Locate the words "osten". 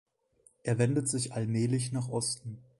2.09-2.57